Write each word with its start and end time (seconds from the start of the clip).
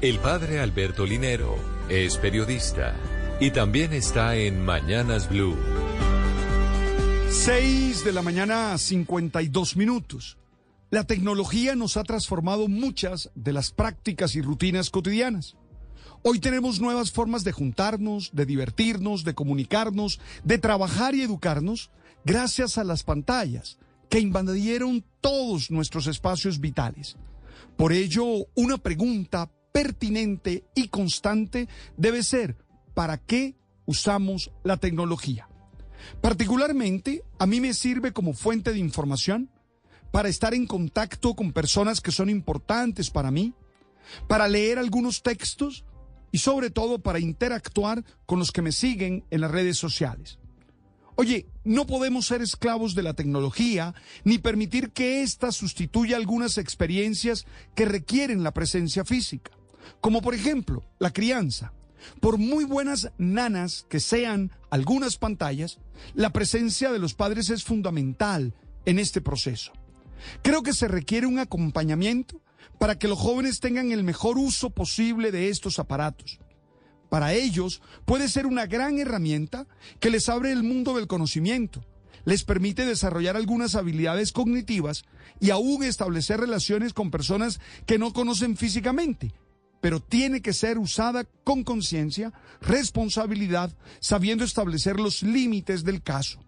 El 0.00 0.20
padre 0.20 0.60
Alberto 0.60 1.04
Linero 1.04 1.56
es 1.88 2.18
periodista 2.18 2.94
y 3.40 3.50
también 3.50 3.92
está 3.92 4.36
en 4.36 4.64
Mañanas 4.64 5.28
Blue. 5.28 5.56
6 7.28 8.04
de 8.04 8.12
la 8.12 8.22
mañana, 8.22 8.78
52 8.78 9.76
minutos. 9.76 10.38
La 10.90 11.02
tecnología 11.02 11.74
nos 11.74 11.96
ha 11.96 12.04
transformado 12.04 12.68
muchas 12.68 13.32
de 13.34 13.52
las 13.52 13.72
prácticas 13.72 14.36
y 14.36 14.40
rutinas 14.40 14.90
cotidianas. 14.90 15.56
Hoy 16.22 16.38
tenemos 16.38 16.78
nuevas 16.78 17.10
formas 17.10 17.42
de 17.42 17.50
juntarnos, 17.50 18.30
de 18.32 18.46
divertirnos, 18.46 19.24
de 19.24 19.34
comunicarnos, 19.34 20.20
de 20.44 20.58
trabajar 20.58 21.16
y 21.16 21.22
educarnos 21.22 21.90
gracias 22.24 22.78
a 22.78 22.84
las 22.84 23.02
pantallas 23.02 23.78
que 24.08 24.20
invadieron 24.20 25.04
todos 25.20 25.72
nuestros 25.72 26.06
espacios 26.06 26.60
vitales. 26.60 27.16
Por 27.76 27.92
ello, 27.92 28.24
una 28.54 28.78
pregunta 28.78 29.50
pertinente 29.72 30.64
y 30.74 30.88
constante 30.88 31.68
debe 31.96 32.22
ser, 32.22 32.56
¿para 32.94 33.18
qué 33.18 33.56
usamos 33.86 34.50
la 34.64 34.76
tecnología? 34.76 35.48
Particularmente, 36.20 37.22
a 37.38 37.46
mí 37.46 37.60
me 37.60 37.74
sirve 37.74 38.12
como 38.12 38.32
fuente 38.32 38.72
de 38.72 38.78
información 38.78 39.50
para 40.10 40.28
estar 40.28 40.54
en 40.54 40.66
contacto 40.66 41.34
con 41.34 41.52
personas 41.52 42.00
que 42.00 42.12
son 42.12 42.30
importantes 42.30 43.10
para 43.10 43.30
mí, 43.30 43.54
para 44.26 44.48
leer 44.48 44.78
algunos 44.78 45.22
textos 45.22 45.84
y 46.32 46.38
sobre 46.38 46.70
todo 46.70 46.98
para 46.98 47.18
interactuar 47.18 48.04
con 48.26 48.38
los 48.38 48.52
que 48.52 48.62
me 48.62 48.72
siguen 48.72 49.24
en 49.30 49.40
las 49.40 49.50
redes 49.50 49.78
sociales. 49.78 50.38
Oye, 51.20 51.48
no 51.64 51.84
podemos 51.84 52.26
ser 52.26 52.42
esclavos 52.42 52.94
de 52.94 53.02
la 53.02 53.14
tecnología 53.14 53.92
ni 54.22 54.38
permitir 54.38 54.90
que 54.90 55.22
ésta 55.22 55.50
sustituya 55.50 56.16
algunas 56.16 56.58
experiencias 56.58 57.44
que 57.74 57.86
requieren 57.86 58.44
la 58.44 58.54
presencia 58.54 59.04
física, 59.04 59.50
como 60.00 60.22
por 60.22 60.34
ejemplo 60.34 60.84
la 60.98 61.12
crianza. 61.12 61.72
Por 62.20 62.38
muy 62.38 62.64
buenas 62.64 63.10
nanas 63.18 63.84
que 63.88 64.00
sean 64.00 64.52
algunas 64.70 65.16
pantallas, 65.16 65.78
la 66.14 66.30
presencia 66.30 66.92
de 66.92 66.98
los 66.98 67.14
padres 67.14 67.50
es 67.50 67.64
fundamental 67.64 68.54
en 68.84 68.98
este 68.98 69.20
proceso. 69.20 69.72
Creo 70.42 70.62
que 70.62 70.72
se 70.72 70.88
requiere 70.88 71.26
un 71.26 71.38
acompañamiento 71.38 72.40
para 72.78 72.98
que 72.98 73.08
los 73.08 73.18
jóvenes 73.18 73.60
tengan 73.60 73.92
el 73.92 74.04
mejor 74.04 74.38
uso 74.38 74.70
posible 74.70 75.32
de 75.32 75.48
estos 75.48 75.78
aparatos 75.78 76.38
para 77.08 77.32
ellos 77.32 77.80
puede 78.04 78.28
ser 78.28 78.46
una 78.46 78.66
gran 78.66 78.98
herramienta 78.98 79.66
que 80.00 80.10
les 80.10 80.28
abre 80.28 80.52
el 80.52 80.62
mundo 80.62 80.94
del 80.94 81.06
conocimiento, 81.06 81.84
les 82.24 82.44
permite 82.44 82.84
desarrollar 82.84 83.36
algunas 83.36 83.74
habilidades 83.74 84.32
cognitivas 84.32 85.04
y 85.40 85.50
aún 85.50 85.84
establecer 85.84 86.40
relaciones 86.40 86.92
con 86.92 87.10
personas 87.10 87.60
que 87.86 87.98
no 87.98 88.12
conocen 88.12 88.56
físicamente, 88.56 89.32
pero 89.80 90.00
tiene 90.00 90.42
que 90.42 90.52
ser 90.52 90.78
usada 90.78 91.24
con 91.44 91.64
conciencia, 91.64 92.32
responsabilidad, 92.60 93.76
sabiendo 94.00 94.44
establecer 94.44 94.98
los 94.98 95.22
límites 95.22 95.84
del 95.84 96.02
caso. 96.02 96.40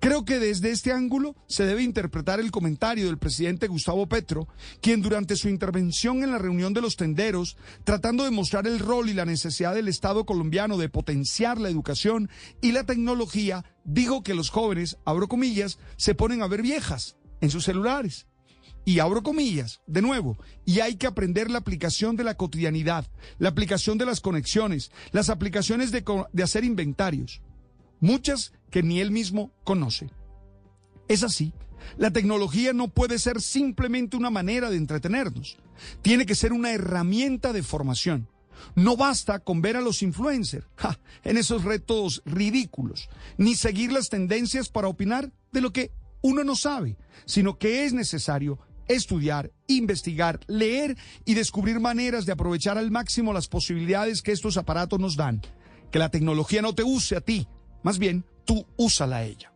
Creo 0.00 0.24
que 0.24 0.38
desde 0.38 0.70
este 0.70 0.92
ángulo 0.92 1.36
se 1.46 1.64
debe 1.64 1.82
interpretar 1.82 2.40
el 2.40 2.50
comentario 2.50 3.06
del 3.06 3.18
presidente 3.18 3.68
Gustavo 3.68 4.06
Petro, 4.08 4.48
quien 4.80 5.02
durante 5.02 5.36
su 5.36 5.48
intervención 5.48 6.22
en 6.22 6.30
la 6.30 6.38
reunión 6.38 6.74
de 6.74 6.80
los 6.80 6.96
tenderos, 6.96 7.56
tratando 7.84 8.24
de 8.24 8.30
mostrar 8.30 8.66
el 8.66 8.78
rol 8.78 9.08
y 9.08 9.14
la 9.14 9.24
necesidad 9.24 9.74
del 9.74 9.88
Estado 9.88 10.24
colombiano 10.24 10.78
de 10.78 10.88
potenciar 10.88 11.58
la 11.58 11.68
educación 11.68 12.28
y 12.60 12.72
la 12.72 12.84
tecnología, 12.84 13.64
dijo 13.84 14.22
que 14.22 14.34
los 14.34 14.50
jóvenes, 14.50 14.98
abro 15.04 15.28
comillas, 15.28 15.78
se 15.96 16.14
ponen 16.14 16.42
a 16.42 16.48
ver 16.48 16.62
viejas 16.62 17.16
en 17.40 17.50
sus 17.50 17.64
celulares. 17.64 18.26
Y 18.84 18.98
abro 18.98 19.22
comillas, 19.22 19.80
de 19.86 20.02
nuevo, 20.02 20.36
y 20.66 20.80
hay 20.80 20.96
que 20.96 21.06
aprender 21.06 21.50
la 21.50 21.58
aplicación 21.58 22.16
de 22.16 22.24
la 22.24 22.36
cotidianidad, 22.36 23.06
la 23.38 23.48
aplicación 23.48 23.96
de 23.96 24.04
las 24.04 24.20
conexiones, 24.20 24.90
las 25.12 25.30
aplicaciones 25.30 25.90
de, 25.90 26.04
hacer 26.42 26.64
inventarios 26.64 27.40
muchas 28.00 28.52
que 28.70 28.82
ni 28.82 29.00
él 29.00 29.10
mismo 29.10 29.50
conoce. 29.64 30.10
Es 31.08 31.22
así, 31.22 31.54
la 31.96 32.10
tecnología 32.10 32.74
no 32.74 32.88
puede 32.88 33.18
ser 33.18 33.40
simplemente 33.40 34.16
una 34.16 34.30
manera 34.30 34.68
de 34.68 34.76
entretenernos, 34.76 35.56
tiene 36.02 36.26
que 36.26 36.34
ser 36.34 36.52
una 36.52 36.72
herramienta 36.72 37.52
de 37.54 37.62
formación. 37.62 38.28
No 38.74 38.96
basta 38.96 39.40
con 39.40 39.62
ver 39.62 39.76
a 39.76 39.80
los 39.80 40.02
influencers 40.02 40.66
en 41.24 41.36
esos 41.36 41.64
retos 41.64 42.22
ridículos, 42.24 43.08
ni 43.36 43.54
seguir 43.54 43.92
las 43.92 44.10
tendencias 44.10 44.68
para 44.68 44.88
opinar 44.88 45.32
de 45.52 45.60
lo 45.60 45.72
que 45.72 45.90
uno 46.22 46.44
no 46.44 46.56
sabe, 46.56 46.96
sino 47.26 47.58
que 47.58 47.84
es 47.84 47.92
necesario 47.92 48.58
estudiar, 48.88 49.50
investigar, 49.66 50.40
leer 50.46 50.96
y 51.24 51.34
descubrir 51.34 51.80
maneras 51.80 52.26
de 52.26 52.32
aprovechar 52.32 52.78
al 52.78 52.90
máximo 52.90 53.32
las 53.32 53.48
posibilidades 53.48 54.22
que 54.22 54.32
estos 54.32 54.56
aparatos 54.56 55.00
nos 55.00 55.16
dan. 55.16 55.40
Que 55.90 55.98
la 55.98 56.10
tecnología 56.10 56.62
no 56.62 56.74
te 56.74 56.82
use 56.82 57.16
a 57.16 57.20
ti, 57.20 57.46
más 57.82 57.98
bien, 57.98 58.24
tú 58.44 58.66
úsala 58.76 59.16
a 59.18 59.24
ella. 59.24 59.53